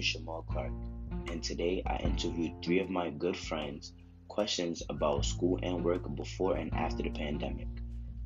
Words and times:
Shamal 0.00 0.46
Clark, 0.46 0.72
and 1.30 1.42
today 1.42 1.82
I 1.86 1.96
interviewed 1.96 2.62
three 2.64 2.80
of 2.80 2.90
my 2.90 3.10
good 3.10 3.36
friends 3.36 3.92
questions 4.28 4.82
about 4.88 5.24
school 5.24 5.58
and 5.62 5.84
work 5.84 6.14
before 6.14 6.56
and 6.56 6.72
after 6.72 7.02
the 7.02 7.10
pandemic. 7.10 7.66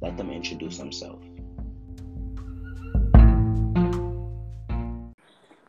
Let 0.00 0.16
them 0.16 0.30
introduce 0.30 0.76
themselves. 0.76 1.24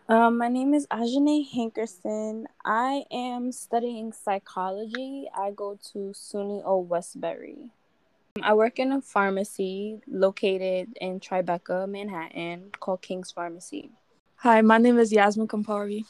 Um, 0.09 0.37
my 0.37 0.49
name 0.49 0.73
is 0.73 0.85
Ajane 0.87 1.49
Hankerson. 1.49 2.45
I 2.65 3.05
am 3.09 3.51
studying 3.51 4.11
psychology. 4.11 5.29
I 5.33 5.51
go 5.51 5.79
to 5.93 6.11
SUNY 6.13 6.61
O 6.65 6.79
Westbury. 6.79 7.69
I 8.41 8.53
work 8.53 8.79
in 8.79 8.91
a 8.91 9.01
pharmacy 9.01 10.01
located 10.07 10.97
in 10.99 11.19
Tribeca, 11.19 11.87
Manhattan, 11.87 12.71
called 12.79 13.01
King's 13.01 13.31
Pharmacy. 13.31 13.91
Hi, 14.43 14.59
my 14.59 14.77
name 14.77 14.99
is 14.99 15.13
Yasmin 15.13 15.47
Kampari, 15.47 16.03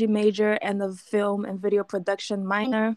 I'm 0.00 0.08
a 0.08 0.10
major 0.10 0.52
and 0.62 0.80
the 0.80 0.94
film 0.94 1.44
and 1.44 1.60
video 1.60 1.84
production 1.84 2.46
minor. 2.46 2.96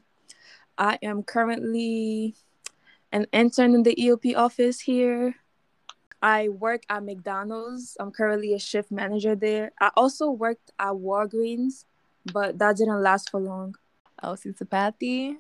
I 0.78 0.98
am 1.04 1.22
currently 1.24 2.36
an 3.12 3.28
intern 3.34 3.76
in 3.76 3.84
the 3.84 3.94
EOP 3.94 4.38
office 4.38 4.80
here. 4.80 5.36
I 6.22 6.48
work 6.48 6.84
at 6.90 7.04
McDonald's. 7.04 7.98
I'm 8.00 8.12
currently 8.12 8.54
a 8.54 8.58
shift 8.58 8.90
manager 8.90 9.36
there. 9.36 9.74
I 9.82 9.92
also 9.98 10.32
worked 10.32 10.72
at 10.80 10.94
Walgreens, 10.94 11.84
but 12.32 12.58
that 12.60 12.78
didn't 12.78 13.04
last 13.04 13.32
for 13.32 13.42
long. 13.42 13.76
Oh, 14.24 14.30
Elsie 14.30 14.54
Sapathy. 14.54 15.36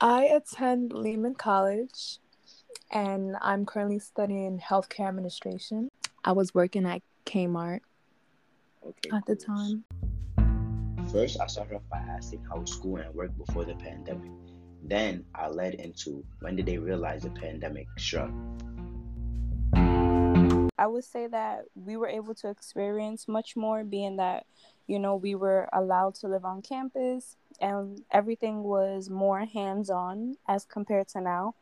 I 0.00 0.24
attend 0.24 0.94
Lehman 0.94 1.34
College 1.34 2.16
and 2.90 3.36
I'm 3.42 3.66
currently 3.66 3.98
studying 3.98 4.58
healthcare 4.58 5.08
administration. 5.08 5.90
I 6.24 6.32
was 6.32 6.54
working 6.54 6.86
at 6.86 7.02
Kmart 7.26 7.80
okay, 8.84 9.16
at 9.16 9.26
the 9.26 9.36
time. 9.36 9.84
First, 11.10 11.40
I 11.40 11.46
started 11.46 11.76
off 11.76 11.82
by 11.90 11.98
asking 11.98 12.44
how 12.48 12.64
school 12.64 12.96
and 12.96 13.14
work 13.14 13.36
before 13.36 13.64
the 13.64 13.74
pandemic. 13.74 14.30
Then 14.82 15.24
I 15.34 15.48
led 15.48 15.74
into 15.74 16.24
when 16.40 16.56
did 16.56 16.66
they 16.66 16.78
realize 16.78 17.22
the 17.22 17.30
pandemic 17.30 17.86
struck? 17.98 18.30
I 20.76 20.86
would 20.86 21.04
say 21.04 21.26
that 21.28 21.64
we 21.74 21.96
were 21.96 22.08
able 22.08 22.34
to 22.36 22.50
experience 22.50 23.28
much 23.28 23.56
more, 23.56 23.84
being 23.84 24.16
that, 24.16 24.44
you 24.86 24.98
know, 24.98 25.16
we 25.16 25.34
were 25.34 25.68
allowed 25.72 26.16
to 26.16 26.28
live 26.28 26.44
on 26.44 26.62
campus 26.62 27.36
and 27.60 28.02
everything 28.10 28.62
was 28.62 29.08
more 29.08 29.44
hands 29.44 29.88
on 29.88 30.36
as 30.48 30.64
compared 30.64 31.08
to 31.08 31.20
now. 31.20 31.54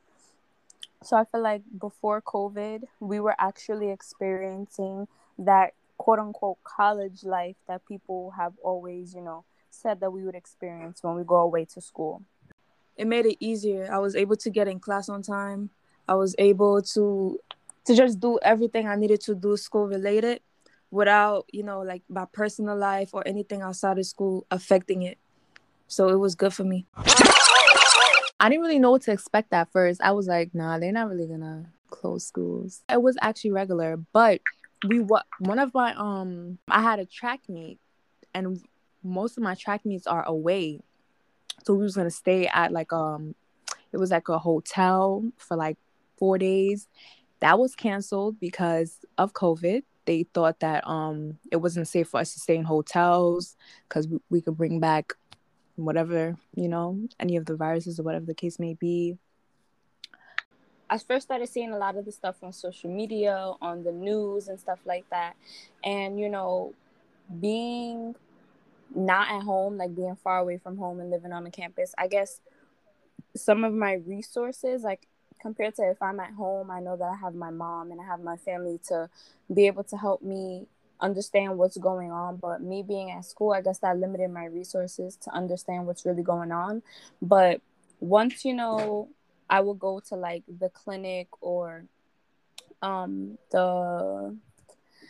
So 1.03 1.17
I 1.17 1.25
feel 1.25 1.43
like 1.43 1.63
before 1.79 2.23
COVID, 2.23 2.85
we 3.01 3.21
were 3.21 3.37
actually 3.39 3.91
experiencing 3.91 5.09
that 5.39 5.75
quote 6.03 6.19
unquote 6.19 6.59
college 6.65 7.23
life 7.23 7.55
that 7.69 7.87
people 7.87 8.33
have 8.33 8.53
always, 8.65 9.15
you 9.15 9.21
know, 9.21 9.45
said 9.71 10.01
that 10.01 10.11
we 10.11 10.25
would 10.25 10.35
experience 10.35 11.01
when 11.01 11.15
we 11.15 11.23
go 11.23 11.37
away 11.37 11.65
to 11.65 11.81
school. 11.81 12.21
It 12.97 13.07
made 13.07 13.25
it 13.25 13.37
easier. 13.39 13.89
I 13.89 13.99
was 13.99 14.17
able 14.17 14.35
to 14.35 14.51
get 14.51 14.67
in 14.67 14.81
class 14.81 15.09
on 15.09 15.23
time. 15.23 15.71
I 16.09 16.17
was 16.17 16.35
able 16.39 16.83
to 16.95 17.39
to 17.85 17.95
just 17.95 18.19
do 18.19 18.37
everything 18.43 18.89
I 18.89 18.97
needed 18.97 19.21
to 19.23 19.37
do 19.37 19.57
school 19.57 19.87
related 19.87 20.41
without, 20.91 21.47
you 21.53 21.63
know, 21.63 21.83
like 21.83 22.03
my 22.09 22.25
personal 22.33 22.77
life 22.77 23.11
or 23.13 23.23
anything 23.25 23.63
outside 23.63 23.97
of 23.97 24.05
school 24.05 24.45
affecting 24.51 25.03
it. 25.03 25.19
So 25.87 26.09
it 26.09 26.19
was 26.19 26.35
good 26.35 26.53
for 26.53 26.65
me. 26.65 26.85
I 28.41 28.49
didn't 28.49 28.63
really 28.63 28.81
know 28.81 28.91
what 28.91 29.03
to 29.03 29.13
expect 29.13 29.53
at 29.53 29.71
first. 29.71 30.01
I 30.03 30.11
was 30.11 30.27
like, 30.27 30.53
nah, 30.53 30.81
they're 30.81 30.91
not 30.91 31.09
really 31.09 31.29
gonna 31.29 31.67
close 31.91 32.27
schools. 32.27 32.83
It 32.89 33.01
was 33.01 33.17
actually 33.23 33.53
regular, 33.53 33.99
but 34.13 34.41
we 34.89 35.01
what 35.01 35.27
one 35.39 35.59
of 35.59 35.73
my 35.75 35.95
um 35.95 36.59
I 36.69 36.83
had 36.83 36.99
a 36.99 37.07
track 37.07 37.41
meet 37.49 37.79
and 38.35 38.61
most 39.03 39.37
of 39.37 39.43
my 39.43 39.55
track 39.55 39.85
meets 39.85 40.07
are 40.07 40.25
away. 40.25 40.81
So 41.65 41.75
we 41.75 41.85
was 41.85 41.97
gonna 41.97 42.11
stay 42.11 42.47
at 42.47 42.73
like 42.73 42.93
um 42.93 43.35
it 43.93 43.99
was 43.99 44.11
like 44.11 44.29
a 44.29 44.39
hotel 44.39 45.25
for 45.37 45.57
like 45.57 45.77
four 46.19 46.39
days 46.39 46.89
that 47.41 47.59
was 47.59 47.75
canceled 47.75 48.39
because 48.39 48.99
of 49.19 49.33
COVID. 49.33 49.83
They 50.05 50.25
thought 50.35 50.61
that 50.61 50.87
um 50.87 51.39
it 51.51 51.57
wasn't 51.57 51.89
safe 51.89 52.09
for 52.09 52.21
us 52.21 52.33
to 52.35 52.41
stay 52.41 52.57
in 52.57 52.65
hotels 52.65 53.57
because 53.89 54.09
we, 54.09 54.19
we 54.31 54.41
could 54.41 54.57
bring 54.57 54.81
back 54.81 55.15
whatever 55.77 56.37
you 56.55 56.69
know 56.69 56.99
any 57.19 57.37
of 57.37 57.47
the 57.47 57.57
viruses 57.57 57.99
or 57.99 58.03
whatever 58.03 58.27
the 58.27 58.35
case 58.35 58.59
may 58.59 58.75
be. 58.75 59.17
I 60.93 60.99
first 60.99 61.27
started 61.27 61.49
seeing 61.49 61.73
a 61.73 61.79
lot 61.79 61.97
of 61.97 62.05
the 62.05 62.13
stuff 62.13 62.37
on 62.43 62.53
social 62.53 62.91
media, 62.91 63.55
on 63.63 63.83
the 63.83 63.93
news, 63.93 64.49
and 64.49 64.61
stuff 64.61 64.79
like 64.85 65.09
that. 65.09 65.37
And, 65.83 66.21
you 66.21 66.29
know, 66.29 66.75
being 67.41 68.15
not 68.95 69.31
at 69.31 69.43
home, 69.43 69.79
like 69.79 69.97
being 69.97 70.17
far 70.17 70.37
away 70.37 70.59
from 70.59 70.77
home 70.77 71.01
and 71.01 71.11
living 71.11 71.33
on 71.33 71.45
the 71.45 71.51
campus, 71.51 71.95
I 71.97 72.09
guess 72.09 72.41
some 73.35 73.65
of 73.65 73.73
my 73.73 73.95
resources, 73.95 74.83
like 74.83 75.09
compared 75.41 75.77
to 75.77 75.91
if 75.91 76.03
I'm 76.03 76.21
at 76.21 76.35
home, 76.35 76.71
I 76.71 76.81
know 76.81 76.95
that 76.99 77.05
I 77.11 77.17
have 77.17 77.35
my 77.35 77.49
mom 77.49 77.91
and 77.91 77.99
I 77.99 78.05
have 78.05 78.21
my 78.21 78.37
family 78.37 78.79
to 78.89 79.09
be 79.53 79.69
able 79.69 79.85
to 79.85 79.97
help 79.97 80.21
me 80.21 80.67
understand 81.01 81.57
what's 81.57 81.79
going 81.79 82.13
on. 82.13 82.37
But 82.37 82.61
me 82.61 82.83
being 82.83 83.11
at 83.11 83.25
school, 83.25 83.53
I 83.53 83.63
guess 83.63 83.79
that 83.79 83.97
limited 83.97 84.31
my 84.31 84.45
resources 84.45 85.17
to 85.23 85.31
understand 85.31 85.87
what's 85.87 86.05
really 86.05 86.23
going 86.23 86.53
on. 86.53 86.83
But 87.23 87.63
once, 87.99 88.45
you 88.45 88.53
know, 88.53 89.09
I 89.53 89.61
would 89.61 89.79
go 89.79 90.01
to 90.09 90.17
like 90.17 90.45
the 90.49 90.71
clinic 90.71 91.29
or 91.43 91.85
um 92.81 93.37
the 93.51 94.35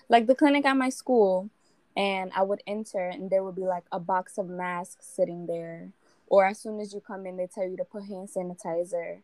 like 0.09 0.27
the 0.27 0.35
clinic 0.35 0.67
at 0.67 0.77
my 0.77 0.89
school 0.89 1.49
and 1.97 2.33
I 2.35 2.43
would 2.43 2.61
enter 2.67 3.07
and 3.07 3.31
there 3.31 3.45
would 3.45 3.55
be 3.55 3.67
like 3.67 3.85
a 3.93 4.01
box 4.01 4.39
of 4.39 4.49
masks 4.49 5.07
sitting 5.07 5.47
there. 5.47 5.91
Or 6.27 6.45
as 6.45 6.59
soon 6.59 6.81
as 6.81 6.93
you 6.93 7.01
come 7.01 7.25
in, 7.27 7.37
they 7.37 7.47
tell 7.47 7.69
you 7.69 7.77
to 7.77 7.85
put 7.85 8.05
hand 8.05 8.31
sanitizer 8.31 9.21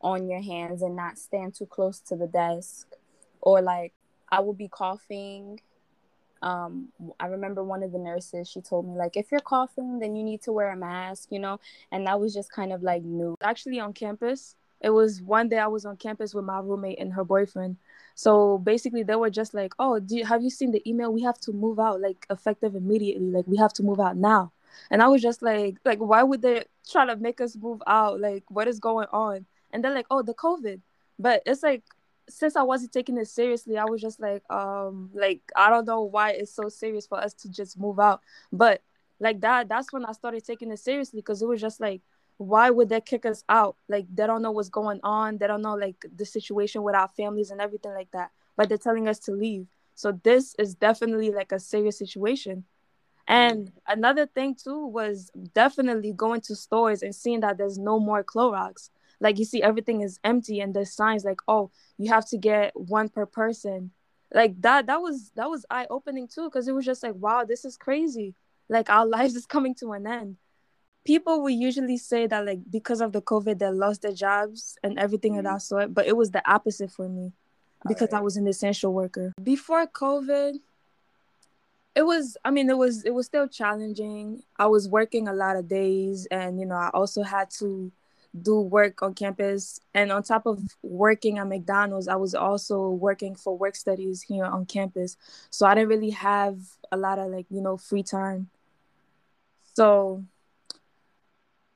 on 0.00 0.28
your 0.28 0.40
hands 0.40 0.80
and 0.80 0.96
not 0.96 1.18
stand 1.18 1.54
too 1.54 1.66
close 1.66 2.00
to 2.00 2.16
the 2.16 2.26
desk. 2.26 2.88
Or 3.42 3.60
like 3.60 3.92
i 4.30 4.40
would 4.40 4.56
be 4.56 4.68
coughing. 4.68 5.60
Um 6.40 6.88
i 7.20 7.26
remember 7.26 7.62
one 7.62 7.82
of 7.82 7.92
the 7.92 7.98
nurses 7.98 8.48
she 8.48 8.62
told 8.62 8.88
me 8.88 8.96
like 8.96 9.18
if 9.18 9.30
you're 9.30 9.40
coughing 9.40 9.98
then 9.98 10.16
you 10.16 10.24
need 10.24 10.40
to 10.42 10.52
wear 10.52 10.70
a 10.72 10.76
mask 10.76 11.28
you 11.30 11.40
know? 11.40 11.60
And 11.90 12.06
that 12.06 12.18
was 12.18 12.32
just 12.32 12.50
kind 12.50 12.72
of 12.72 12.82
like 12.82 13.02
new. 13.02 13.36
Actually 13.42 13.78
on 13.78 13.92
campus 13.92 14.56
it 14.82 14.90
was 14.90 15.22
one 15.22 15.48
day 15.48 15.58
i 15.58 15.66
was 15.66 15.84
on 15.84 15.96
campus 15.96 16.34
with 16.34 16.44
my 16.44 16.58
roommate 16.60 16.98
and 16.98 17.12
her 17.12 17.24
boyfriend. 17.24 17.76
So 18.14 18.58
basically 18.58 19.02
they 19.02 19.16
were 19.16 19.30
just 19.30 19.54
like 19.54 19.72
oh 19.78 19.98
do 20.00 20.16
you, 20.16 20.24
have 20.24 20.42
you 20.42 20.50
seen 20.50 20.72
the 20.72 20.88
email? 20.88 21.12
We 21.12 21.22
have 21.22 21.38
to 21.40 21.52
move 21.52 21.78
out 21.78 22.00
like 22.00 22.26
effective 22.30 22.74
immediately. 22.74 23.30
Like 23.30 23.46
we 23.46 23.56
have 23.58 23.72
to 23.74 23.82
move 23.82 24.00
out 24.00 24.16
now. 24.16 24.52
And 24.90 25.02
i 25.02 25.08
was 25.08 25.22
just 25.22 25.42
like 25.42 25.76
like 25.84 25.98
why 25.98 26.22
would 26.22 26.42
they 26.42 26.64
try 26.90 27.06
to 27.06 27.16
make 27.16 27.40
us 27.40 27.56
move 27.56 27.82
out? 27.86 28.20
Like 28.20 28.44
what 28.48 28.68
is 28.68 28.78
going 28.78 29.08
on? 29.12 29.46
And 29.72 29.82
they're 29.82 29.94
like, 29.94 30.06
oh, 30.10 30.22
the 30.22 30.34
COVID. 30.34 30.80
But 31.18 31.42
it's 31.46 31.62
like 31.62 31.82
since 32.28 32.56
I 32.56 32.62
wasn't 32.62 32.92
taking 32.92 33.18
it 33.18 33.28
seriously, 33.28 33.78
I 33.78 33.84
was 33.84 34.00
just 34.00 34.20
like, 34.20 34.42
um, 34.50 35.10
like 35.14 35.40
I 35.56 35.70
don't 35.70 35.86
know 35.86 36.02
why 36.02 36.30
it's 36.32 36.54
so 36.54 36.68
serious 36.68 37.06
for 37.06 37.18
us 37.18 37.34
to 37.34 37.50
just 37.50 37.78
move 37.78 37.98
out. 37.98 38.20
But 38.52 38.82
like 39.20 39.40
that, 39.40 39.68
that's 39.68 39.92
when 39.92 40.04
I 40.04 40.12
started 40.12 40.44
taking 40.44 40.70
it 40.70 40.78
seriously 40.78 41.20
because 41.20 41.42
it 41.42 41.46
was 41.46 41.60
just 41.60 41.80
like, 41.80 42.00
why 42.36 42.70
would 42.70 42.88
they 42.88 43.00
kick 43.00 43.26
us 43.26 43.44
out? 43.48 43.76
Like 43.88 44.06
they 44.12 44.26
don't 44.26 44.42
know 44.42 44.50
what's 44.50 44.68
going 44.68 45.00
on. 45.02 45.38
They 45.38 45.46
don't 45.46 45.62
know 45.62 45.74
like 45.74 46.04
the 46.14 46.26
situation 46.26 46.82
with 46.82 46.94
our 46.94 47.08
families 47.08 47.50
and 47.50 47.60
everything 47.60 47.92
like 47.92 48.10
that. 48.12 48.30
But 48.56 48.68
they're 48.68 48.78
telling 48.78 49.08
us 49.08 49.18
to 49.20 49.32
leave. 49.32 49.66
So 49.94 50.12
this 50.22 50.54
is 50.58 50.74
definitely 50.74 51.30
like 51.30 51.52
a 51.52 51.60
serious 51.60 51.98
situation. 51.98 52.64
And 53.28 53.70
another 53.86 54.26
thing 54.26 54.56
too 54.56 54.86
was 54.86 55.30
definitely 55.54 56.12
going 56.12 56.40
to 56.42 56.56
stores 56.56 57.02
and 57.02 57.14
seeing 57.14 57.40
that 57.40 57.58
there's 57.58 57.78
no 57.78 58.00
more 58.00 58.24
Clorox 58.24 58.90
like 59.22 59.38
you 59.38 59.44
see 59.44 59.62
everything 59.62 60.02
is 60.02 60.18
empty 60.24 60.60
and 60.60 60.74
there's 60.74 60.92
signs 60.92 61.24
like 61.24 61.40
oh 61.48 61.70
you 61.96 62.10
have 62.10 62.28
to 62.28 62.36
get 62.36 62.72
one 62.74 63.08
per 63.08 63.24
person 63.24 63.90
like 64.34 64.60
that 64.60 64.86
that 64.86 65.00
was 65.00 65.30
that 65.36 65.48
was 65.48 65.64
eye 65.70 65.86
opening 65.88 66.28
too 66.28 66.48
because 66.48 66.68
it 66.68 66.74
was 66.74 66.84
just 66.84 67.02
like 67.02 67.14
wow 67.14 67.44
this 67.44 67.64
is 67.64 67.76
crazy 67.76 68.34
like 68.68 68.90
our 68.90 69.06
lives 69.16 69.34
is 69.34 69.46
coming 69.46 69.74
to 69.74 69.92
an 69.92 70.06
end 70.06 70.36
people 71.04 71.42
will 71.42 71.50
usually 71.50 71.96
say 71.96 72.26
that 72.26 72.44
like 72.44 72.60
because 72.70 73.00
of 73.00 73.12
the 73.12 73.22
covid 73.22 73.58
they 73.58 73.68
lost 73.68 74.02
their 74.02 74.12
jobs 74.12 74.76
and 74.82 74.98
everything 74.98 75.32
mm-hmm. 75.32 75.46
of 75.46 75.54
that 75.54 75.62
sort 75.62 75.92
but 75.92 76.06
it 76.06 76.16
was 76.16 76.30
the 76.30 76.50
opposite 76.50 76.90
for 76.90 77.08
me 77.08 77.32
because 77.86 78.12
right. 78.12 78.18
i 78.18 78.22
was 78.22 78.36
an 78.36 78.46
essential 78.46 78.92
worker 78.92 79.32
before 79.42 79.86
covid 79.86 80.58
it 81.94 82.02
was 82.02 82.36
i 82.44 82.50
mean 82.50 82.70
it 82.70 82.76
was 82.76 83.04
it 83.04 83.14
was 83.14 83.26
still 83.26 83.48
challenging 83.48 84.42
i 84.58 84.66
was 84.66 84.88
working 84.88 85.28
a 85.28 85.32
lot 85.32 85.56
of 85.56 85.68
days 85.68 86.26
and 86.30 86.60
you 86.60 86.66
know 86.66 86.76
i 86.76 86.90
also 86.94 87.22
had 87.22 87.50
to 87.50 87.90
do 88.40 88.60
work 88.60 89.02
on 89.02 89.14
campus. 89.14 89.80
And 89.94 90.10
on 90.10 90.22
top 90.22 90.46
of 90.46 90.60
working 90.82 91.38
at 91.38 91.46
McDonald's, 91.46 92.08
I 92.08 92.16
was 92.16 92.34
also 92.34 92.88
working 92.88 93.34
for 93.34 93.56
work 93.56 93.76
studies 93.76 94.22
here 94.22 94.44
on 94.44 94.64
campus. 94.66 95.16
So 95.50 95.66
I 95.66 95.74
didn't 95.74 95.90
really 95.90 96.10
have 96.10 96.58
a 96.90 96.96
lot 96.96 97.18
of 97.18 97.30
like, 97.30 97.46
you 97.50 97.60
know, 97.60 97.76
free 97.76 98.02
time. 98.02 98.48
So 99.74 100.24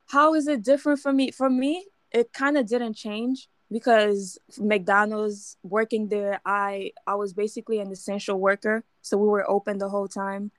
how 0.07 0.35
is 0.35 0.47
it 0.47 0.63
different 0.63 1.01
for 1.01 1.13
me? 1.13 1.31
For 1.31 1.51
me, 1.51 1.87
it 2.13 2.33
kind 2.33 2.57
of 2.57 2.67
didn't 2.67 2.95
change 2.95 3.49
because 3.71 4.39
McDonald's 4.59 5.57
working 5.63 6.09
there, 6.09 6.41
I 6.45 6.93
I 7.07 7.15
was 7.17 7.33
basically 7.33 7.81
an 7.81 7.91
essential 7.91 8.39
worker. 8.39 8.85
So 9.03 9.17
we 9.17 9.29
were 9.29 9.49
open 9.49 9.79
the 9.79 9.89
whole 9.89 10.09
time 10.09 10.51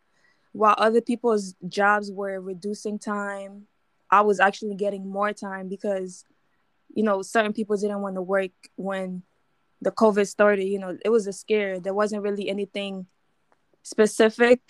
while 0.57 0.75
other 0.77 1.01
people's 1.01 1.53
jobs 1.67 2.11
were 2.11 2.41
reducing 2.41 2.97
time, 2.97 3.67
I 4.09 4.21
was 4.21 4.39
actually 4.39 4.75
getting 4.75 5.07
more 5.07 5.31
time 5.31 5.69
because, 5.69 6.25
you 6.93 7.03
know, 7.03 7.21
certain 7.21 7.53
people 7.53 7.77
didn't 7.77 8.01
want 8.01 8.15
to 8.15 8.23
work 8.23 8.51
when 8.75 9.21
the 9.81 9.91
COVID 9.91 10.27
started. 10.27 10.65
You 10.65 10.79
know, 10.79 10.97
it 11.05 11.09
was 11.09 11.27
a 11.27 11.33
scare. 11.33 11.79
There 11.79 11.93
wasn't 11.93 12.23
really 12.23 12.49
anything 12.49 13.05
specific 13.83 14.61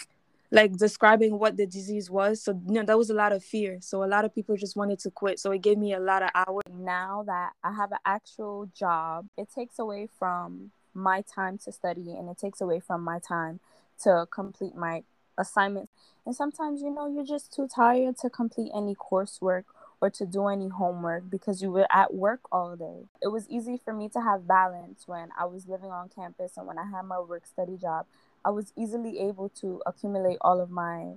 like 0.51 0.77
describing 0.77 1.37
what 1.39 1.57
the 1.57 1.65
disease 1.65 2.09
was. 2.09 2.41
So 2.41 2.59
you 2.67 2.75
know, 2.75 2.83
there 2.83 2.97
was 2.97 3.09
a 3.09 3.13
lot 3.13 3.31
of 3.31 3.43
fear. 3.43 3.79
So 3.81 4.03
a 4.03 4.05
lot 4.05 4.25
of 4.25 4.33
people 4.33 4.55
just 4.55 4.75
wanted 4.75 4.99
to 4.99 5.11
quit. 5.11 5.39
So 5.39 5.51
it 5.51 5.61
gave 5.61 5.77
me 5.77 5.93
a 5.93 5.99
lot 5.99 6.23
of 6.23 6.29
hours. 6.33 6.63
Now 6.73 7.23
that 7.27 7.51
I 7.63 7.73
have 7.73 7.91
an 7.91 7.99
actual 8.05 8.69
job, 8.73 9.27
it 9.37 9.49
takes 9.53 9.79
away 9.79 10.07
from 10.17 10.71
my 10.93 11.21
time 11.21 11.57
to 11.59 11.71
study 11.71 12.15
and 12.17 12.29
it 12.29 12.37
takes 12.37 12.61
away 12.61 12.79
from 12.79 13.03
my 13.03 13.19
time 13.19 13.59
to 14.03 14.25
complete 14.31 14.75
my 14.75 15.03
assignments. 15.37 15.91
And 16.25 16.35
sometimes, 16.35 16.81
you 16.81 16.89
know, 16.89 17.07
you're 17.07 17.25
just 17.25 17.53
too 17.53 17.67
tired 17.67 18.17
to 18.19 18.29
complete 18.29 18.71
any 18.75 18.95
coursework 18.95 19.63
or 20.01 20.09
to 20.09 20.25
do 20.25 20.47
any 20.47 20.67
homework 20.67 21.29
because 21.29 21.61
you 21.61 21.71
were 21.71 21.87
at 21.91 22.13
work 22.13 22.41
all 22.51 22.75
day. 22.75 23.05
It 23.21 23.29
was 23.29 23.47
easy 23.49 23.79
for 23.83 23.93
me 23.93 24.09
to 24.09 24.21
have 24.21 24.47
balance 24.47 25.07
when 25.07 25.29
I 25.39 25.45
was 25.45 25.67
living 25.67 25.89
on 25.89 26.09
campus 26.09 26.57
and 26.57 26.67
when 26.67 26.77
I 26.77 26.85
had 26.85 27.03
my 27.03 27.19
work 27.19 27.45
study 27.45 27.77
job. 27.77 28.05
I 28.47 28.49
was 28.49 28.71
easily 28.77 29.19
able 29.19 29.49
to 29.59 29.81
accumulate 29.85 30.37
all 30.39 30.61
of 30.61 30.71
my 30.71 31.15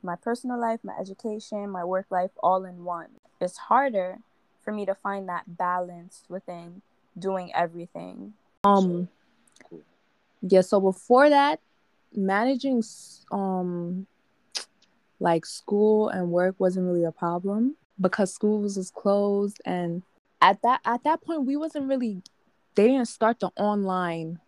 my 0.00 0.14
personal 0.14 0.60
life, 0.60 0.78
my 0.84 0.92
education, 0.96 1.68
my 1.70 1.82
work 1.84 2.06
life 2.08 2.30
all 2.40 2.64
in 2.64 2.84
one. 2.84 3.08
It's 3.40 3.58
harder 3.58 4.18
for 4.62 4.72
me 4.72 4.86
to 4.86 4.94
find 4.94 5.28
that 5.28 5.58
balance 5.58 6.22
within 6.28 6.82
doing 7.18 7.50
everything. 7.52 8.34
Um 8.62 9.08
yeah, 10.40 10.60
so 10.60 10.78
before 10.78 11.28
that, 11.28 11.58
managing 12.14 12.84
um 13.32 14.06
like 15.18 15.46
school 15.46 16.10
and 16.10 16.30
work 16.30 16.54
wasn't 16.60 16.86
really 16.86 17.02
a 17.02 17.10
problem 17.10 17.74
because 18.00 18.32
schools 18.32 18.76
was 18.76 18.92
closed 18.92 19.60
and 19.64 20.04
at 20.40 20.62
that 20.62 20.80
at 20.84 21.02
that 21.02 21.20
point 21.22 21.44
we 21.44 21.56
wasn't 21.56 21.88
really 21.88 22.22
they 22.76 22.86
didn't 22.86 23.08
start 23.08 23.40
the 23.40 23.50
online 23.56 24.38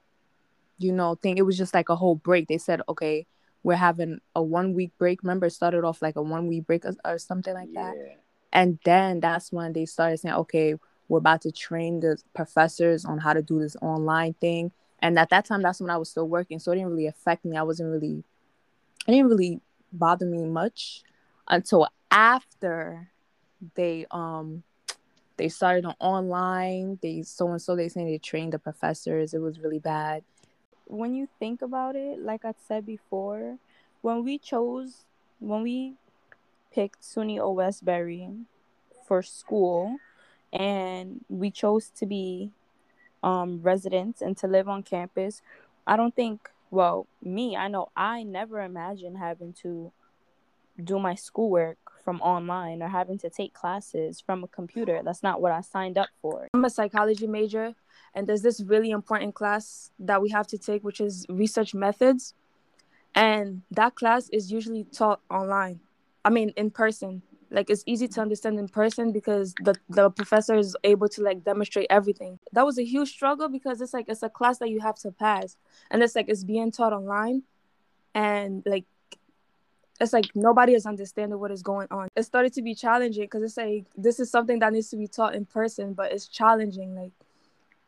you 0.81 0.93
know 0.93 1.15
thing 1.15 1.39
it 1.39 1.47
was 1.47 1.57
just 1.57 1.75
like 1.75 1.89
a 1.89 1.97
whole 1.97 2.17
break. 2.17 2.49
They 2.49 2.59
said 2.59 2.83
okay 2.89 3.27
we're 3.63 3.75
having 3.75 4.21
a 4.35 4.43
one 4.43 4.75
week 4.75 4.91
break. 4.99 5.23
Remember 5.23 5.47
it 5.47 5.51
started 5.51 5.85
off 5.85 6.01
like 6.03 6.17
a 6.17 6.23
one 6.23 6.47
week 6.47 6.67
break 6.67 6.85
or, 6.85 6.95
or 7.05 7.19
something 7.19 7.55
like 7.55 7.69
yeah. 7.71 7.93
that 7.93 8.21
and 8.53 8.79
then 8.85 9.21
that's 9.21 9.53
when 9.53 9.73
they 9.73 9.87
started 9.87 10.19
saying 10.19 10.35
okay 10.35 10.75
we're 11.09 11.19
about 11.19 11.43
to 11.43 11.51
train 11.51 12.01
the 12.01 12.17
professors 12.35 13.05
on 13.05 13.19
how 13.19 13.33
to 13.33 13.43
do 13.43 13.59
this 13.59 13.75
online 13.83 14.33
thing. 14.35 14.71
And 15.01 15.19
at 15.19 15.31
that 15.31 15.45
time 15.45 15.63
that's 15.63 15.81
when 15.81 15.91
i 15.91 15.97
was 15.97 16.09
still 16.09 16.29
working 16.29 16.59
so 16.59 16.73
it 16.73 16.77
didn't 16.77 16.91
really 16.91 17.07
affect 17.07 17.45
me. 17.45 17.57
I 17.57 17.63
wasn't 17.63 17.91
really 17.91 18.23
it 19.07 19.13
didn't 19.13 19.29
really 19.29 19.61
bother 19.93 20.27
me 20.27 20.45
much 20.45 21.03
until 21.49 21.89
after 22.11 23.11
they 23.75 24.07
um 24.11 24.63
they 25.37 25.49
started 25.49 25.87
on 25.87 25.97
online. 26.01 26.99
They 27.03 27.23
so 27.23 27.49
and 27.51 27.61
so 27.61 27.75
they 27.75 27.89
saying 27.89 28.07
they 28.07 28.19
trained 28.19 28.53
the 28.53 28.59
professors. 28.59 29.35
It 29.35 29.41
was 29.41 29.59
really 29.59 29.79
bad 29.79 30.23
when 30.91 31.15
you 31.15 31.29
think 31.39 31.63
about 31.63 31.95
it 31.95 32.19
like 32.21 32.45
i 32.45 32.53
said 32.67 32.85
before 32.85 33.59
when 34.03 34.25
we 34.25 34.39
chose 34.39 35.05
when 35.39 35.63
we 35.63 35.95
picked 36.73 37.03
suny 37.03 37.39
o 37.39 37.51
westbury 37.53 38.29
for 39.07 39.23
school 39.23 39.97
and 40.53 41.25
we 41.29 41.51
chose 41.51 41.91
to 41.91 42.07
be 42.07 42.51
um 43.23 43.61
residents 43.63 44.21
and 44.21 44.37
to 44.37 44.47
live 44.47 44.69
on 44.69 44.83
campus 44.83 45.43
i 45.87 45.97
don't 45.97 46.17
think 46.17 46.51
well 46.71 47.07
me 47.23 47.57
i 47.57 47.69
know 47.69 47.89
i 47.97 48.23
never 48.23 48.61
imagined 48.61 49.17
having 49.19 49.53
to 49.53 49.93
do 50.83 50.99
my 50.99 51.15
schoolwork 51.15 51.79
from 52.05 52.21
online 52.23 52.83
or 52.83 52.89
having 52.89 53.19
to 53.19 53.31
take 53.31 53.53
classes 53.53 54.21
from 54.21 54.43
a 54.43 54.49
computer. 54.49 55.01
That's 55.05 55.23
not 55.23 55.41
what 55.41 55.53
I 55.53 55.61
signed 55.61 55.99
up 55.99 56.09
for. 56.21 56.49
I'm 56.55 56.65
a 56.65 56.71
psychology 56.71 57.27
major, 57.27 57.75
and 58.15 58.27
there's 58.27 58.43
this 58.43 58.61
really 58.61 58.91
important 58.91 59.35
class 59.35 59.91
that 59.99 60.21
we 60.21 60.31
have 60.31 60.47
to 60.49 60.59
take, 60.59 60.83
which 60.83 61.01
is 61.01 61.27
research 61.29 61.75
methods. 61.75 62.35
And 63.15 63.63
that 63.71 63.95
class 63.95 64.29
is 64.31 64.51
usually 64.53 64.85
taught 64.85 65.21
online, 65.31 65.81
I 66.25 66.31
mean, 66.31 66.53
in 66.57 66.71
person. 66.71 67.23
Like 67.53 67.69
it's 67.69 67.83
easy 67.85 68.07
to 68.07 68.21
understand 68.21 68.59
in 68.61 68.69
person 68.69 69.11
because 69.11 69.55
the, 69.63 69.75
the 69.89 70.11
professor 70.11 70.57
is 70.57 70.77
able 70.85 71.09
to 71.09 71.23
like 71.23 71.45
demonstrate 71.45 71.89
everything. 71.91 72.39
That 72.53 72.65
was 72.65 72.79
a 72.79 72.85
huge 72.85 73.11
struggle 73.11 73.49
because 73.49 73.81
it's 73.81 73.93
like 73.93 74.09
it's 74.09 74.23
a 74.23 74.29
class 74.29 74.59
that 74.59 74.71
you 74.71 74.81
have 74.81 74.95
to 75.01 75.11
pass, 75.11 75.57
and 75.91 76.01
it's 76.01 76.15
like 76.15 76.29
it's 76.29 76.45
being 76.45 76.71
taught 76.71 76.93
online, 76.93 77.43
and 78.15 78.63
like 78.67 78.85
it's 80.01 80.13
like 80.13 80.27
nobody 80.37 80.75
is 80.75 80.87
understanding 80.87 81.41
what 81.41 81.51
is 81.51 81.63
going 81.63 81.89
on. 81.91 82.09
It 82.15 82.23
started 82.23 82.53
to 82.55 82.63
be 82.63 82.73
challenging 82.73 83.25
because 83.25 83.43
it's 83.43 83.57
like 83.57 83.87
this 83.97 84.21
is 84.21 84.31
something 84.31 84.61
that 84.61 84.73
needs 84.73 84.91
to 84.91 84.97
be 84.97 85.09
taught 85.09 85.35
in 85.35 85.45
person, 85.45 85.93
but 85.93 86.13
it's 86.13 86.29
challenging. 86.29 86.95
Like 86.95 87.11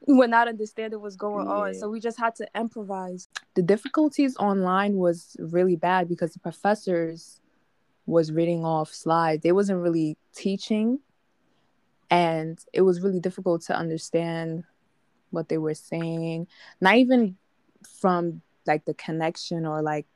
we're 0.07 0.27
not 0.27 0.49
understanding 0.49 1.01
what's 1.01 1.17
going 1.17 1.47
yeah. 1.47 1.53
on, 1.53 1.75
so 1.75 1.89
we 1.89 2.01
just 2.01 2.19
had 2.19 2.35
to 2.37 2.49
improvise. 2.57 3.29
The 3.55 3.63
difficulties 3.63 4.37
online 4.37 4.97
was 4.97 5.37
really 5.39 5.77
bad 5.77 6.09
because 6.09 6.33
the 6.33 6.41
professors 6.41 7.41
was 8.07 8.33
reading 8.33 8.65
off 8.65 8.93
slides. 8.93 9.43
They 9.43 9.53
wasn't 9.53 9.81
really 9.81 10.17
teaching, 10.35 10.99
and 12.11 12.59
it 12.73 12.83
was 12.83 13.01
really 13.01 13.21
difficult 13.21 13.63
to 13.63 13.77
understand 13.77 14.65
what 15.31 15.49
they 15.49 15.59
were 15.59 15.75
saying. 15.75 16.47
Not 16.81 16.97
even 16.97 17.37
from 18.01 18.43
like 18.67 18.85
the 18.85 18.95
connection 18.95 19.67
or 19.67 19.83
like 19.83 20.07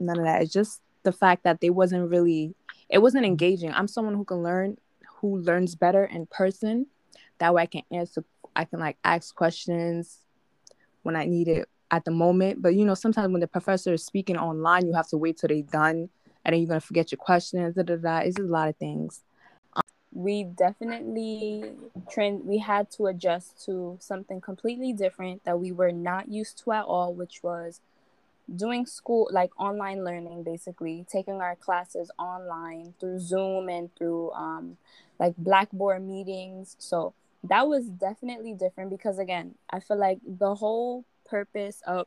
none 0.00 0.18
of 0.18 0.24
that. 0.24 0.42
It's 0.42 0.52
just 0.52 0.80
the 1.02 1.12
fact 1.12 1.44
that 1.44 1.60
they 1.60 1.70
wasn't 1.70 2.10
really 2.10 2.54
it 2.88 2.98
wasn't 2.98 3.26
engaging. 3.26 3.72
I'm 3.72 3.88
someone 3.88 4.14
who 4.14 4.24
can 4.24 4.42
learn 4.42 4.78
who 5.20 5.38
learns 5.38 5.74
better 5.74 6.04
in 6.04 6.26
person. 6.26 6.86
That 7.38 7.54
way 7.54 7.62
I 7.62 7.66
can 7.66 7.82
answer 7.90 8.24
I 8.56 8.64
can 8.64 8.80
like 8.80 8.98
ask 9.04 9.34
questions 9.34 10.18
when 11.02 11.16
I 11.16 11.24
need 11.24 11.48
it 11.48 11.68
at 11.90 12.04
the 12.04 12.10
moment. 12.10 12.62
But 12.62 12.74
you 12.74 12.84
know, 12.84 12.94
sometimes 12.94 13.32
when 13.32 13.40
the 13.40 13.48
professor 13.48 13.92
is 13.94 14.04
speaking 14.04 14.36
online, 14.38 14.86
you 14.86 14.94
have 14.94 15.08
to 15.08 15.16
wait 15.18 15.38
till 15.38 15.48
they're 15.48 15.62
done 15.62 16.08
and 16.44 16.52
then 16.52 16.60
you're 16.60 16.68
gonna 16.68 16.80
forget 16.80 17.12
your 17.12 17.18
questions. 17.18 17.74
Da, 17.74 17.82
da, 17.82 17.96
da. 17.96 18.18
It's 18.18 18.36
just 18.36 18.48
a 18.48 18.52
lot 18.52 18.68
of 18.68 18.76
things. 18.76 19.22
we 20.12 20.44
definitely 20.44 21.72
trend 22.10 22.44
we 22.44 22.58
had 22.58 22.90
to 22.92 23.06
adjust 23.06 23.64
to 23.64 23.96
something 24.00 24.40
completely 24.40 24.92
different 24.92 25.44
that 25.44 25.58
we 25.58 25.72
were 25.72 25.92
not 25.92 26.28
used 26.28 26.58
to 26.64 26.72
at 26.72 26.84
all, 26.84 27.14
which 27.14 27.42
was 27.42 27.80
doing 28.54 28.86
school 28.86 29.28
like 29.32 29.50
online 29.58 30.04
learning 30.04 30.42
basically 30.42 31.06
taking 31.10 31.40
our 31.40 31.56
classes 31.56 32.10
online 32.18 32.94
through 33.00 33.18
zoom 33.18 33.68
and 33.68 33.94
through 33.96 34.30
um 34.32 34.76
like 35.18 35.34
blackboard 35.38 36.02
meetings 36.02 36.76
so 36.78 37.14
that 37.44 37.68
was 37.68 37.86
definitely 37.86 38.54
different 38.54 38.90
because 38.90 39.18
again 39.18 39.54
i 39.70 39.80
feel 39.80 39.98
like 39.98 40.18
the 40.26 40.54
whole 40.54 41.04
purpose 41.24 41.82
of 41.86 42.06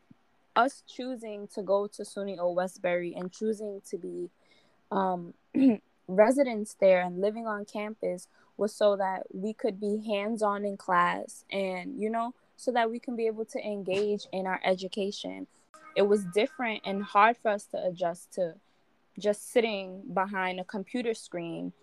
us 0.56 0.84
choosing 0.88 1.48
to 1.48 1.62
go 1.62 1.88
to 1.88 2.04
suny 2.04 2.38
o 2.40 2.52
westbury 2.52 3.14
and 3.16 3.32
choosing 3.32 3.82
to 3.90 3.98
be 3.98 4.30
um 4.92 5.34
residents 6.08 6.76
there 6.80 7.02
and 7.02 7.22
living 7.22 7.46
on 7.48 7.66
campus 7.66 8.28
was 8.58 8.74
so 8.74 8.96
that 8.96 9.24
we 9.34 9.54
could 9.54 9.80
be 9.80 10.04
hands-on 10.08 10.66
in 10.66 10.78
class 10.78 11.46
and 11.52 12.00
you 12.00 12.10
know 12.10 12.34
so 12.56 12.72
that 12.72 12.90
we 12.90 13.00
can 13.00 13.16
be 13.16 13.28
able 13.28 13.46
to 13.46 13.60
engage 13.60 14.26
in 14.32 14.48
our 14.48 14.60
education 14.64 15.46
it 15.96 16.08
was 16.08 16.24
different 16.26 16.82
and 16.86 17.04
hard 17.04 17.36
for 17.38 17.50
us 17.50 17.66
to 17.66 17.84
adjust 17.84 18.32
to 18.34 18.54
just 19.20 19.52
sitting 19.52 20.04
behind 20.14 20.60
a 20.60 20.64
computer 20.64 21.14
screen. 21.14 21.74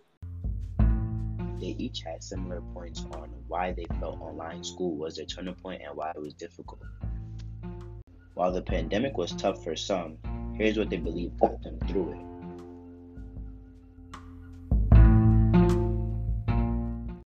They 1.61 1.77
each 1.79 2.03
had 2.03 2.23
similar 2.23 2.61
points 2.75 3.05
on 3.13 3.31
why 3.47 3.73
they 3.73 3.87
felt 4.01 4.21
online 4.21 4.65
school 4.65 4.97
was 4.97 5.17
their 5.17 5.27
turning 5.27 5.55
point 5.55 5.83
and 5.87 5.97
why 5.97 6.11
it 6.11 6.21
was 6.21 6.35
difficult. 6.35 6.81
While 8.35 8.53
the 8.53 8.63
pandemic 8.63 9.17
was 9.17 9.33
tough 9.33 9.63
for 9.63 9.77
some, 9.77 10.19
here's 10.57 10.77
what 10.77 10.91
they 10.91 10.97
believe 10.97 11.39
got 11.39 11.63
them 11.63 11.79
through 11.87 12.13
it. 12.13 12.35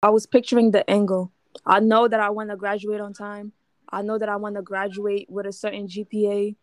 I 0.01 0.09
was 0.09 0.25
picturing 0.25 0.71
the 0.71 0.89
angle. 0.89 1.31
I 1.65 1.79
know 1.79 2.07
that 2.07 2.19
I 2.19 2.29
want 2.29 2.49
to 2.49 2.55
graduate 2.55 3.01
on 3.01 3.13
time. 3.13 3.53
I 3.89 4.01
know 4.01 4.17
that 4.17 4.29
I 4.29 4.37
want 4.37 4.55
to 4.55 4.61
graduate 4.61 5.29
with 5.29 5.45
a 5.45 5.53
certain 5.53 5.87
GPA 5.87 6.55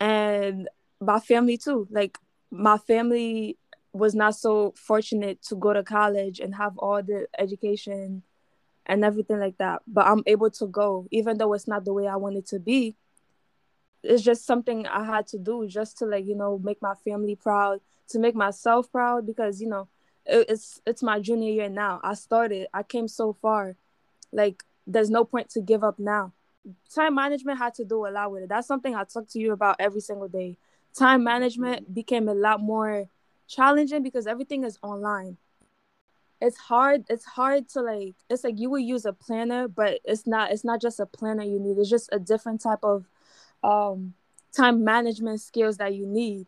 and 0.00 0.68
my 1.00 1.20
family 1.20 1.56
too. 1.56 1.86
Like 1.90 2.18
my 2.50 2.78
family 2.78 3.56
was 3.98 4.14
not 4.14 4.34
so 4.34 4.72
fortunate 4.76 5.42
to 5.42 5.56
go 5.56 5.72
to 5.72 5.82
college 5.82 6.40
and 6.40 6.54
have 6.54 6.78
all 6.78 7.02
the 7.02 7.26
education 7.38 8.22
and 8.86 9.04
everything 9.04 9.38
like 9.38 9.58
that. 9.58 9.82
But 9.86 10.06
I'm 10.06 10.22
able 10.26 10.50
to 10.50 10.66
go, 10.66 11.06
even 11.10 11.38
though 11.38 11.52
it's 11.52 11.68
not 11.68 11.84
the 11.84 11.92
way 11.92 12.06
I 12.06 12.16
wanted 12.16 12.46
to 12.46 12.58
be. 12.58 12.96
It's 14.02 14.22
just 14.22 14.46
something 14.46 14.86
I 14.86 15.04
had 15.04 15.26
to 15.28 15.38
do 15.38 15.66
just 15.66 15.98
to 15.98 16.06
like, 16.06 16.26
you 16.26 16.36
know, 16.36 16.58
make 16.58 16.80
my 16.80 16.94
family 17.04 17.34
proud, 17.34 17.80
to 18.10 18.18
make 18.18 18.34
myself 18.34 18.90
proud 18.90 19.26
because, 19.26 19.60
you 19.60 19.68
know, 19.68 19.88
it's 20.24 20.80
it's 20.86 21.02
my 21.02 21.18
junior 21.20 21.50
year 21.50 21.68
now. 21.68 22.00
I 22.04 22.14
started, 22.14 22.68
I 22.72 22.82
came 22.82 23.08
so 23.08 23.32
far. 23.32 23.76
Like 24.32 24.62
there's 24.86 25.10
no 25.10 25.24
point 25.24 25.50
to 25.50 25.60
give 25.60 25.82
up 25.82 25.98
now 25.98 26.32
time 26.94 27.14
management 27.14 27.58
had 27.58 27.74
to 27.74 27.84
do 27.84 28.06
a 28.06 28.10
lot 28.10 28.30
with 28.32 28.42
it. 28.42 28.48
That's 28.48 28.66
something 28.66 28.94
I 28.94 29.04
talk 29.04 29.28
to 29.30 29.38
you 29.38 29.52
about 29.52 29.76
every 29.78 30.00
single 30.00 30.28
day. 30.28 30.56
time 30.94 31.22
management 31.22 31.94
became 31.94 32.28
a 32.28 32.34
lot 32.34 32.60
more 32.60 33.06
challenging 33.48 34.02
because 34.02 34.26
everything 34.26 34.64
is 34.64 34.78
online. 34.82 35.38
It's 36.40 36.56
hard 36.56 37.04
it's 37.08 37.24
hard 37.24 37.68
to 37.70 37.80
like 37.80 38.14
it's 38.30 38.44
like 38.44 38.60
you 38.60 38.70
would 38.70 38.82
use 38.82 39.04
a 39.04 39.12
planner 39.12 39.66
but 39.66 39.98
it's 40.04 40.24
not 40.26 40.52
it's 40.52 40.64
not 40.64 40.80
just 40.80 41.00
a 41.00 41.06
planner 41.06 41.42
you 41.42 41.58
need. 41.58 41.78
It's 41.78 41.90
just 41.90 42.08
a 42.12 42.18
different 42.20 42.60
type 42.60 42.78
of 42.84 43.06
um 43.64 44.14
time 44.52 44.84
management 44.84 45.40
skills 45.40 45.78
that 45.78 45.94
you 45.94 46.06
need 46.06 46.46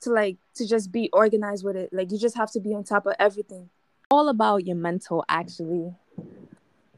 to 0.00 0.10
like 0.10 0.38
to 0.56 0.66
just 0.66 0.90
be 0.90 1.08
organized 1.12 1.64
with 1.64 1.76
it. 1.76 1.92
Like 1.92 2.10
you 2.10 2.18
just 2.18 2.36
have 2.36 2.50
to 2.52 2.60
be 2.60 2.74
on 2.74 2.82
top 2.82 3.06
of 3.06 3.14
everything. 3.20 3.70
All 4.10 4.28
about 4.28 4.66
your 4.66 4.76
mental 4.76 5.24
actually. 5.28 5.94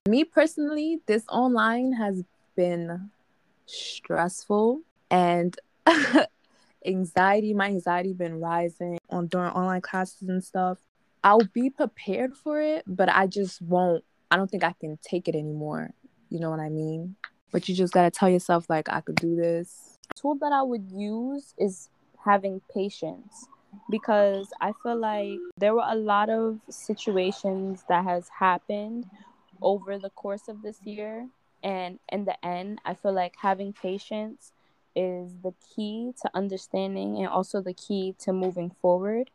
Me 0.08 0.24
personally 0.24 1.00
this 1.04 1.24
online 1.28 1.92
has 1.92 2.24
been 2.56 3.10
stressful 3.66 4.80
and 5.10 5.58
anxiety 6.86 7.54
my 7.54 7.66
anxiety 7.66 8.12
been 8.12 8.40
rising 8.40 8.98
on 9.10 9.26
during 9.26 9.50
online 9.52 9.80
classes 9.80 10.28
and 10.28 10.42
stuff 10.44 10.78
I'll 11.24 11.48
be 11.54 11.70
prepared 11.70 12.36
for 12.36 12.60
it, 12.60 12.84
but 12.86 13.08
I 13.08 13.26
just 13.26 13.62
won't. 13.62 14.04
I 14.30 14.36
don't 14.36 14.50
think 14.50 14.62
I 14.62 14.74
can 14.78 14.98
take 15.02 15.26
it 15.26 15.34
anymore. 15.34 15.94
You 16.28 16.38
know 16.38 16.50
what 16.50 16.60
I 16.60 16.68
mean? 16.68 17.16
But 17.50 17.66
you 17.66 17.74
just 17.74 17.94
got 17.94 18.02
to 18.02 18.10
tell 18.10 18.28
yourself, 18.28 18.66
like, 18.68 18.90
I 18.90 19.00
could 19.00 19.14
do 19.14 19.34
this. 19.34 19.96
tool 20.14 20.36
that 20.40 20.52
I 20.52 20.62
would 20.62 20.90
use 20.90 21.54
is 21.56 21.88
having 22.22 22.60
patience 22.72 23.48
because 23.90 24.48
I 24.60 24.72
feel 24.82 24.96
like 24.96 25.38
there 25.56 25.74
were 25.74 25.86
a 25.86 25.96
lot 25.96 26.28
of 26.28 26.60
situations 26.68 27.84
that 27.88 28.04
has 28.04 28.28
happened 28.28 29.06
over 29.62 29.98
the 29.98 30.10
course 30.10 30.48
of 30.48 30.60
this 30.62 30.78
year 30.84 31.26
and 31.62 31.98
in 32.10 32.24
the 32.24 32.44
end 32.44 32.80
I 32.84 32.94
feel 32.94 33.12
like 33.12 33.34
having 33.40 33.72
patience 33.72 34.52
is 34.94 35.36
the 35.42 35.52
key 35.74 36.12
to 36.22 36.30
understanding 36.34 37.18
and 37.18 37.28
also 37.28 37.60
the 37.60 37.74
key 37.74 38.14
to 38.18 38.32
moving 38.32 38.70
forward 38.80 39.30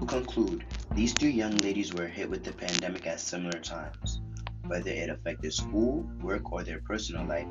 To 0.00 0.06
conclude, 0.06 0.64
these 0.94 1.12
two 1.12 1.28
young 1.28 1.56
ladies 1.58 1.92
were 1.92 2.06
hit 2.06 2.30
with 2.30 2.44
the 2.44 2.52
pandemic 2.52 3.06
at 3.06 3.20
similar 3.20 3.58
times. 3.58 4.20
Whether 4.66 4.90
it 4.90 5.10
affected 5.10 5.52
school, 5.52 6.08
work, 6.22 6.52
or 6.52 6.62
their 6.62 6.80
personal 6.80 7.26
life, 7.26 7.48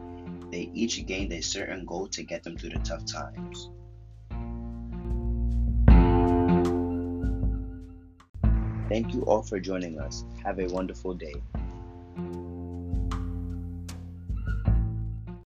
they 0.51 0.69
each 0.73 1.05
gained 1.05 1.33
a 1.33 1.41
certain 1.41 1.85
goal 1.85 2.07
to 2.07 2.23
get 2.23 2.43
them 2.43 2.57
through 2.57 2.69
the 2.69 2.79
tough 2.79 3.03
times. 3.05 3.69
Thank 8.87 9.13
you 9.13 9.23
all 9.23 9.41
for 9.41 9.59
joining 9.59 9.99
us. 9.99 10.23
Have 10.43 10.59
a 10.59 10.67
wonderful 10.67 11.13
day. 11.13 11.35